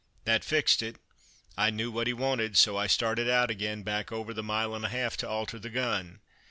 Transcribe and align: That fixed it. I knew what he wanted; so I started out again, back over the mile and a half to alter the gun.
That 0.25 0.43
fixed 0.43 0.81
it. 0.81 0.95
I 1.55 1.69
knew 1.69 1.91
what 1.91 2.07
he 2.07 2.13
wanted; 2.13 2.57
so 2.57 2.75
I 2.75 2.87
started 2.87 3.29
out 3.29 3.51
again, 3.51 3.83
back 3.83 4.11
over 4.11 4.33
the 4.33 4.41
mile 4.41 4.73
and 4.73 4.83
a 4.85 4.89
half 4.89 5.15
to 5.17 5.29
alter 5.29 5.59
the 5.59 5.69
gun. 5.69 6.21